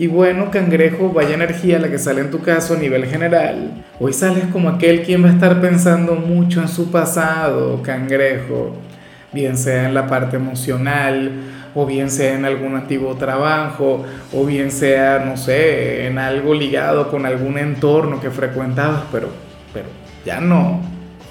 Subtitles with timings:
[0.00, 3.84] Y bueno, cangrejo, vaya energía la que sale en tu caso a nivel general.
[3.98, 8.76] Hoy sales como aquel quien va a estar pensando mucho en su pasado, cangrejo.
[9.30, 11.32] Bien sea en la parte emocional,
[11.74, 17.10] o bien sea en algún antiguo trabajo, o bien sea, no sé, en algo ligado
[17.10, 19.28] con algún entorno que frecuentabas, pero,
[19.74, 19.88] pero
[20.24, 20.80] ya no,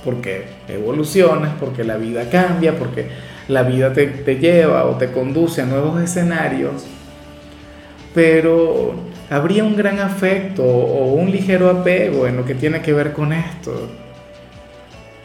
[0.06, 3.08] porque evolucionas, porque la vida cambia, porque
[3.48, 6.86] la vida te, te lleva o te conduce a nuevos escenarios
[8.14, 8.96] pero
[9.30, 13.34] habría un gran afecto o un ligero apego en lo que tiene que ver con
[13.34, 13.90] esto.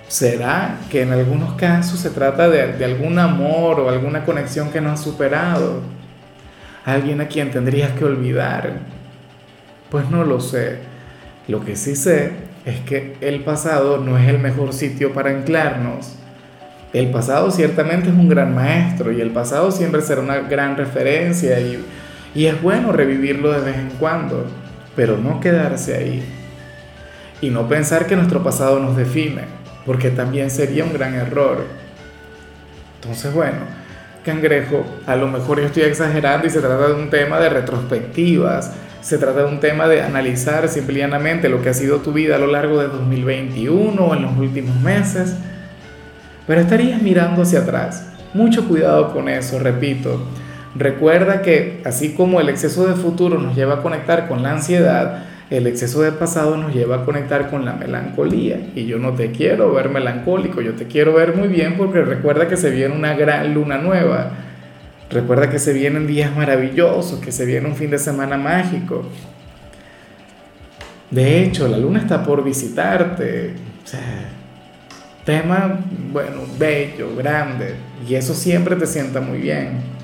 [0.08, 4.92] ¿Será que en algunos casos se trata de, algún amor o alguna conexión que no
[4.92, 5.80] has superado?
[6.84, 8.74] Alguien a quien tendrías que olvidar.
[9.90, 10.78] Pues no lo sé.
[11.48, 12.32] Lo que sí sé
[12.64, 16.16] es que el pasado no es el mejor sitio para anclarnos.
[16.92, 21.58] El pasado ciertamente es un gran maestro y el pasado siempre será una gran referencia
[21.58, 21.84] y
[22.34, 24.44] y es bueno revivirlo de vez en cuando,
[24.96, 26.24] pero no quedarse ahí.
[27.40, 29.42] Y no pensar que nuestro pasado nos define,
[29.86, 31.64] porque también sería un gran error.
[33.00, 33.58] Entonces, bueno,
[34.24, 38.72] cangrejo, a lo mejor yo estoy exagerando y se trata de un tema de retrospectivas,
[39.00, 42.38] se trata de un tema de analizar simplemente lo que ha sido tu vida a
[42.38, 45.36] lo largo de 2021 o en los últimos meses.
[46.46, 48.08] Pero estarías mirando hacia atrás.
[48.32, 50.26] Mucho cuidado con eso, repito
[50.74, 55.24] Recuerda que así como el exceso de futuro nos lleva a conectar con la ansiedad,
[55.50, 58.58] el exceso de pasado nos lleva a conectar con la melancolía.
[58.74, 62.48] Y yo no te quiero ver melancólico, yo te quiero ver muy bien porque recuerda
[62.48, 64.30] que se viene una gran luna nueva.
[65.10, 69.04] Recuerda que se vienen días maravillosos, que se viene un fin de semana mágico.
[71.10, 73.54] De hecho, la luna está por visitarte.
[75.24, 75.78] tema,
[76.10, 77.76] bueno, bello, grande.
[78.08, 79.94] Y eso siempre te sienta muy bien.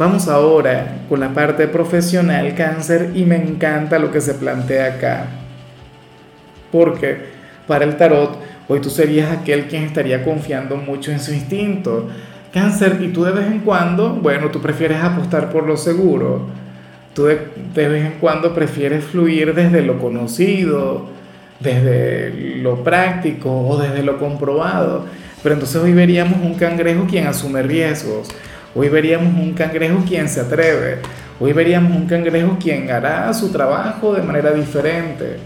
[0.00, 5.26] Vamos ahora con la parte profesional cáncer y me encanta lo que se plantea acá.
[6.72, 7.18] Porque
[7.66, 8.34] para el tarot,
[8.66, 12.08] hoy tú serías aquel quien estaría confiando mucho en su instinto.
[12.50, 16.46] Cáncer, y tú de vez en cuando, bueno, tú prefieres apostar por lo seguro.
[17.12, 17.38] Tú de,
[17.74, 21.08] de vez en cuando prefieres fluir desde lo conocido,
[21.60, 25.04] desde lo práctico o desde lo comprobado.
[25.42, 28.30] Pero entonces hoy veríamos un cangrejo quien asume riesgos
[28.74, 30.98] Hoy veríamos un cangrejo quien se atreve.
[31.40, 35.38] Hoy veríamos un cangrejo quien hará su trabajo de manera diferente.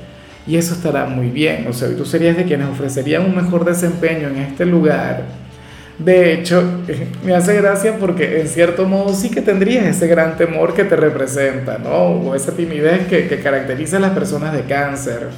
[0.47, 1.67] Y eso estará muy bien.
[1.69, 5.23] O sea, tú serías de quienes ofrecerían un mejor desempeño en este lugar.
[5.99, 6.63] De hecho,
[7.25, 10.97] me hace gracia porque en cierto modo sí que tendrías ese gran temor que te
[10.97, 11.97] representa, ¿no?
[11.97, 15.29] O esa timidez que, que caracteriza a las personas de cáncer.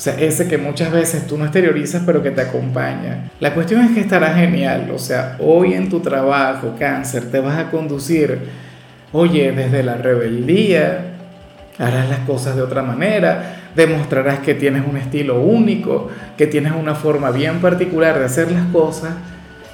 [0.00, 3.28] O sea, ese que muchas veces tú no exteriorizas pero que te acompaña.
[3.38, 4.90] La cuestión es que estará genial.
[4.94, 8.38] O sea, hoy en tu trabajo, cáncer, te vas a conducir,
[9.12, 11.16] oye, desde la rebeldía,
[11.78, 16.08] harás las cosas de otra manera, demostrarás que tienes un estilo único,
[16.38, 19.10] que tienes una forma bien particular de hacer las cosas.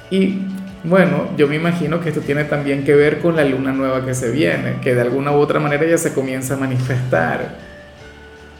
[0.09, 0.39] Y
[0.83, 4.13] bueno, yo me imagino que esto tiene también que ver con la luna nueva que
[4.13, 7.66] se viene, que de alguna u otra manera ya se comienza a manifestar.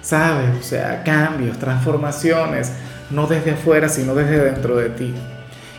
[0.08, 0.52] ¿Sabes?
[0.58, 2.72] O sea, cambios, transformaciones,
[3.10, 5.14] no desde afuera, sino desde dentro de ti.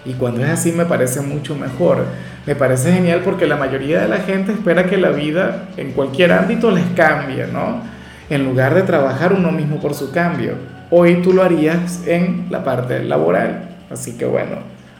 [0.04, 2.04] Y cuando es así me parece mucho mejor.
[2.44, 6.32] Me parece genial porque la mayoría de la gente espera que la vida en cualquier
[6.32, 7.80] ámbito les cambie, ¿no?
[8.28, 10.56] En lugar de trabajar uno mismo por su cambio.
[10.90, 13.76] Hoy tú lo harías en la parte laboral.
[13.90, 14.56] Así que bueno,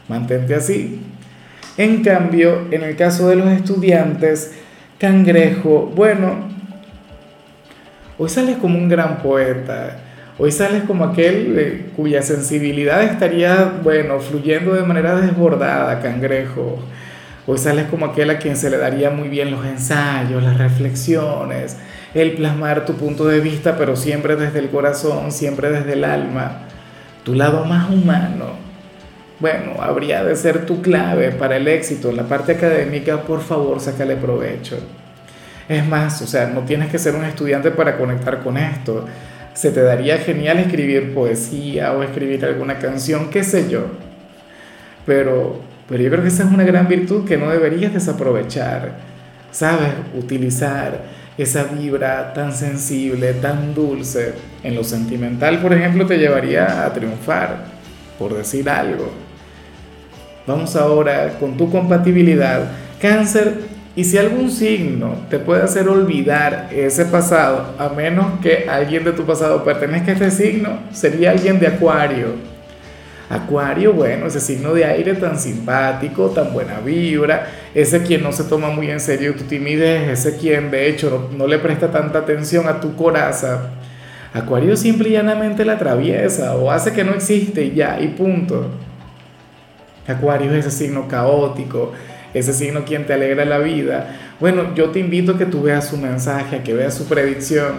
[0.07, 1.03] mantente así.
[1.77, 4.53] En cambio, en el caso de los estudiantes,
[4.97, 6.49] cangrejo, bueno,
[8.21, 9.95] Hoy sales como un gran poeta.
[10.37, 16.79] Hoy sales como aquel eh, cuya sensibilidad estaría, bueno, fluyendo de manera desbordada, cangrejo.
[17.47, 21.77] Hoy sales como aquel a quien se le daría muy bien los ensayos, las reflexiones,
[22.13, 26.63] el plasmar tu punto de vista, pero siempre desde el corazón, siempre desde el alma,
[27.23, 28.47] tu lado más humano.
[29.39, 33.79] Bueno, habría de ser tu clave para el éxito en la parte académica, por favor,
[33.79, 34.77] sácale provecho.
[35.69, 39.05] Es más, o sea, no tienes que ser un estudiante para conectar con esto.
[39.53, 43.85] Se te daría genial escribir poesía o escribir alguna canción, qué sé yo.
[45.05, 48.93] Pero, pero yo creo que esa es una gran virtud que no deberías desaprovechar.
[49.51, 49.89] ¿Sabes?
[50.15, 51.03] Utilizar
[51.37, 54.33] esa vibra tan sensible, tan dulce.
[54.63, 57.65] En lo sentimental, por ejemplo, te llevaría a triunfar,
[58.17, 59.11] por decir algo.
[60.47, 62.71] Vamos ahora con tu compatibilidad.
[62.99, 69.03] Cáncer, y si algún signo te puede hacer olvidar ese pasado, a menos que alguien
[69.03, 72.27] de tu pasado pertenezca a este signo, sería alguien de Acuario.
[73.29, 78.43] Acuario, bueno, ese signo de aire tan simpático, tan buena vibra, ese quien no se
[78.43, 82.67] toma muy en serio tu timidez, ese quien de hecho no, le presta tanta atención
[82.67, 83.71] a tu coraza.
[84.33, 88.67] Acuario simple y llanamente la atraviesa o hace que no existe y ya, y punto.
[90.07, 91.91] Acuario es ese signo caótico,
[92.33, 94.15] ese signo quien te alegra la vida.
[94.39, 97.73] Bueno, yo te invito a que tú veas su mensaje, a que veas su predicción.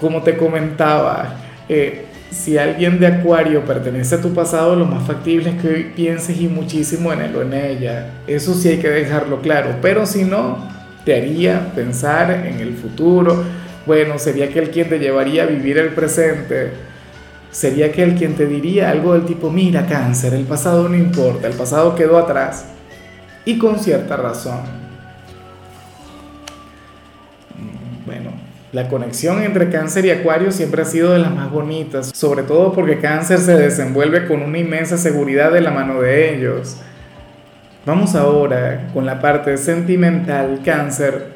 [0.00, 1.36] Como te comentaba,
[1.68, 5.92] eh, si alguien de Acuario pertenece a tu pasado, lo más factible es que hoy
[5.94, 8.10] pienses y muchísimo en él o en ella.
[8.26, 9.76] Eso sí hay que dejarlo claro.
[9.80, 10.68] Pero si no,
[11.04, 13.44] te haría pensar en el futuro.
[13.86, 16.72] Bueno, sería aquel quien te llevaría a vivir el presente.
[17.54, 21.54] Sería aquel quien te diría algo del tipo, mira cáncer, el pasado no importa, el
[21.54, 22.64] pasado quedó atrás.
[23.44, 24.84] Y con cierta razón.
[28.72, 32.72] La conexión entre cáncer y acuario siempre ha sido de las más bonitas, sobre todo
[32.72, 36.78] porque cáncer se desenvuelve con una inmensa seguridad de la mano de ellos.
[37.86, 41.34] Vamos ahora con la parte sentimental cáncer.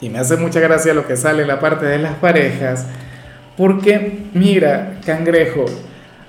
[0.00, 2.86] Y me hace mucha gracia lo que sale en la parte de las parejas,
[3.56, 5.64] porque mira, cangrejo,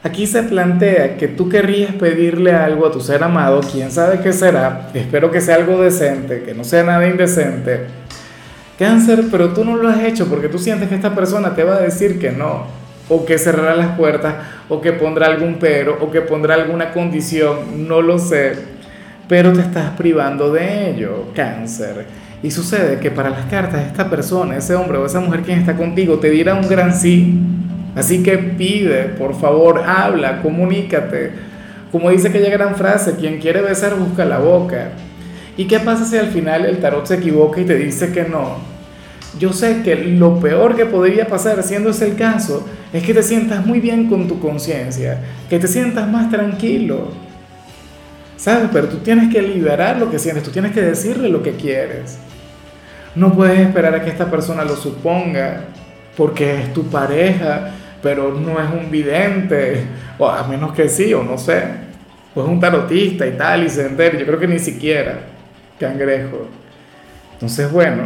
[0.03, 4.33] aquí se plantea que tú querrías pedirle algo a tu ser amado, quién sabe qué
[4.33, 8.03] será, espero que sea algo decente, que no sea nada indecente
[8.77, 11.75] Cáncer, pero tú no lo has hecho porque tú sientes que esta persona te va
[11.75, 12.65] a decir que no,
[13.07, 14.35] o que cerrará las puertas,
[14.67, 18.53] o que pondrá algún pero, o que pondrá alguna condición, no lo sé,
[19.27, 22.22] pero te estás privando de ello, cáncer.
[22.43, 25.77] Y sucede que para las cartas esta persona, ese hombre o esa mujer quien está
[25.77, 27.39] contigo, te dirá un gran sí.
[27.95, 31.31] Así que pide, por favor, habla, comunícate.
[31.89, 34.89] Como dice aquella gran frase, quien quiere besar busca la boca.
[35.55, 38.57] ¿Y qué pasa si al final el tarot se equivoca y te dice que no?
[39.39, 43.23] Yo sé que lo peor que podría pasar, siendo ese el caso, es que te
[43.23, 45.19] sientas muy bien con tu conciencia,
[45.49, 47.07] que te sientas más tranquilo.
[48.35, 48.69] ¿Sabes?
[48.73, 52.17] Pero tú tienes que liberar lo que sientes, tú tienes que decirle lo que quieres.
[53.15, 55.61] No puedes esperar a que esta persona lo suponga,
[56.17, 57.71] porque es tu pareja,
[58.01, 59.83] pero no es un vidente,
[60.17, 61.63] o a menos que sí, o no sé,
[62.35, 65.19] o es un tarotista y tal, y se yo creo que ni siquiera
[65.79, 66.47] cangrejo.
[67.33, 68.03] Entonces, bueno,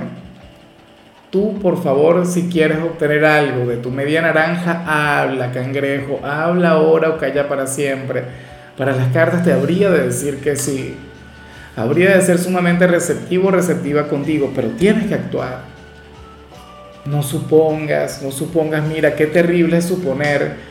[1.30, 4.84] tú por favor, si quieres obtener algo de tu media naranja,
[5.22, 8.24] habla, cangrejo, habla ahora o calla para siempre.
[8.78, 10.96] Para las cartas te habría de decir que sí.
[11.78, 15.62] Habría de ser sumamente receptivo receptiva contigo, pero tienes que actuar.
[17.06, 20.68] No supongas, no supongas, mira, qué terrible es suponer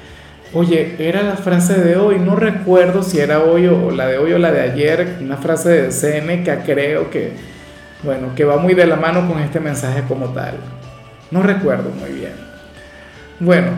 [0.52, 4.32] Oye, era la frase de hoy, no recuerdo si era hoy o la de hoy
[4.32, 7.32] o la de ayer, una frase de Seneca creo que,
[8.04, 10.54] bueno, que va muy de la mano con este mensaje como tal.
[11.32, 12.32] No recuerdo muy bien.
[13.40, 13.72] Bueno,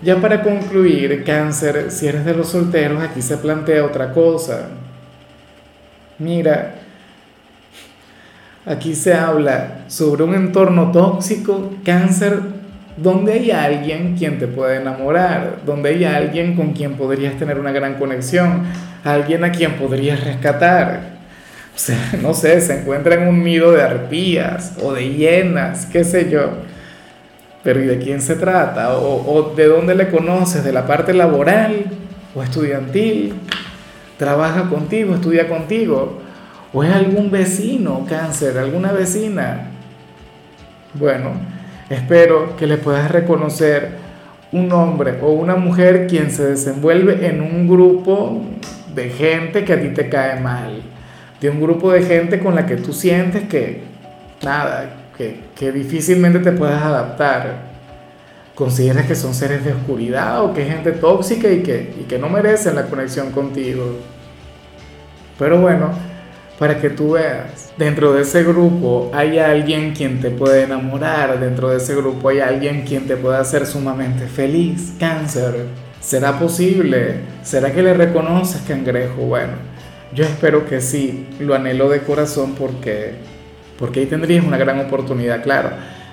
[0.00, 4.68] ya para concluir, cáncer, si eres de los solteros, aquí se plantea otra cosa.
[6.22, 6.74] Mira,
[8.64, 12.38] aquí se habla sobre un entorno tóxico, cáncer
[12.96, 17.72] donde hay alguien quien te puede enamorar, donde hay alguien con quien podrías tener una
[17.72, 18.62] gran conexión,
[19.02, 21.12] alguien a quien podrías rescatar.
[21.74, 26.04] O sea, no sé, se encuentra en un nido de arpías o de hienas, qué
[26.04, 26.50] sé yo.
[27.64, 28.96] Pero ¿y de quién se trata?
[28.96, 30.62] ¿O, o de dónde le conoces?
[30.62, 31.86] ¿De la parte laboral
[32.32, 33.34] o estudiantil?
[34.22, 36.21] ¿Trabaja contigo, estudia contigo?
[36.72, 39.68] ¿O es algún vecino, cáncer, alguna vecina?
[40.94, 41.32] Bueno,
[41.92, 43.90] Espero que le puedas reconocer
[44.50, 48.40] un hombre o una mujer quien se desenvuelve en un grupo
[48.94, 50.80] de gente que a ti te cae mal,
[51.38, 53.82] de un grupo de gente con la que tú sientes que
[54.42, 54.88] nada,
[55.18, 57.72] que, difícilmente te puedas adaptar.
[58.54, 62.18] Consideras que son seres de oscuridad o que es gente tóxica y que, y que
[62.18, 63.98] no merecen la conexión contigo.
[65.38, 65.90] Pero bueno,
[66.58, 67.72] para que tú veas.
[67.76, 72.40] Dentro de ese grupo hay alguien quien te puede enamorar, dentro de ese grupo hay
[72.40, 74.92] alguien quien te puede hacer sumamente feliz.
[74.98, 75.66] Cáncer,
[76.00, 77.16] ¿será posible?
[77.42, 79.22] ¿Será que le reconoces, cangrejo?
[79.22, 79.54] Bueno,
[80.14, 83.14] yo espero que sí, lo anhelo de corazón porque,
[83.78, 85.70] porque ahí tendrías una gran oportunidad, claro.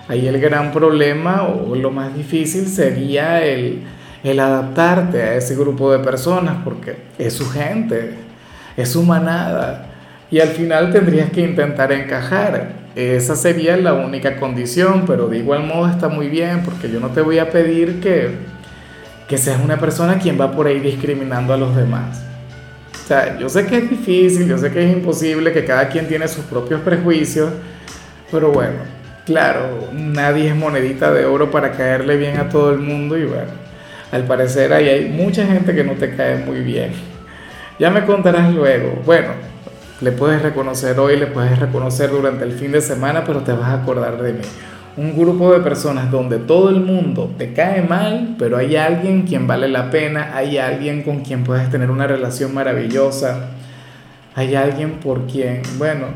[0.08, 3.84] Ahí el gran problema o lo más difícil sería el,
[4.24, 8.16] el adaptarte a ese grupo de personas porque es su gente,
[8.76, 9.89] es su manada
[10.32, 12.80] y al final tendrías que intentar encajar.
[12.96, 17.10] Esa sería la única condición, pero de igual modo está muy bien porque yo no
[17.10, 18.32] te voy a pedir que,
[19.28, 22.24] que seas una persona quien va por ahí discriminando a los demás.
[22.94, 26.08] O sea, yo sé que es difícil, yo sé que es imposible, que cada quien
[26.08, 27.50] tiene sus propios prejuicios,
[28.32, 28.78] pero bueno,
[29.26, 33.52] claro, nadie es monedita de oro para caerle bien a todo el mundo y bueno,
[34.12, 36.92] al parecer ahí hay mucha gente que no te cae muy bien.
[37.80, 39.02] Ya me contarás luego.
[39.06, 39.30] Bueno,
[40.02, 43.70] le puedes reconocer hoy, le puedes reconocer durante el fin de semana, pero te vas
[43.70, 44.46] a acordar de mí.
[44.96, 49.46] Un grupo de personas donde todo el mundo te cae mal, pero hay alguien quien
[49.46, 53.52] vale la pena, hay alguien con quien puedes tener una relación maravillosa,
[54.36, 56.08] hay alguien por quien, bueno,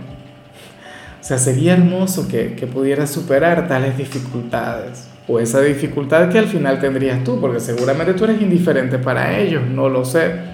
[1.19, 6.47] o sea, sería hermoso que, que pudieras superar tales dificultades o esa dificultad que al
[6.47, 10.53] final tendrías tú, porque seguramente tú eres indiferente para ellos, no lo sé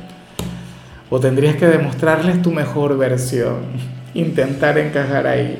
[1.09, 3.57] o tendrías que demostrarles tu mejor versión,
[4.13, 5.57] intentar encajar ahí.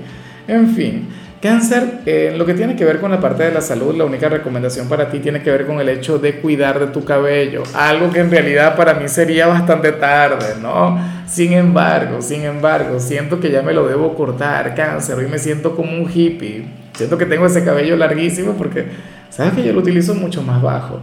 [0.48, 1.08] En fin,
[1.41, 4.29] cáncer, en lo que tiene que ver con la parte de la salud, la única
[4.29, 8.12] recomendación para ti tiene que ver con el hecho de cuidar de tu cabello, algo
[8.12, 11.00] que en realidad para mí sería bastante tarde, ¿no?
[11.27, 15.75] Sin embargo, sin embargo, siento que ya me lo debo cortar, cáncer, hoy me siento
[15.75, 18.88] como un hippie, siento que tengo ese cabello larguísimo porque,
[19.29, 21.00] ¿sabes que yo lo utilizo mucho más bajo?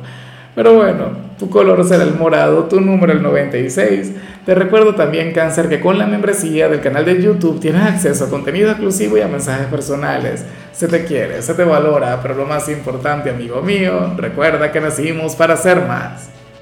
[0.57, 4.13] Pero bueno, tu color será el morado, tu número el 96.
[4.47, 8.31] Te recuerdo también, Cáncer, que con la membresía del canal de YouTube tienes acceso a
[8.31, 10.47] contenido exclusivo y a mensajes personales.
[10.73, 15.37] Se te quiere, se te valora, pero lo más importante, amigo mío, recuerda que nacimos
[15.37, 16.31] para ser más.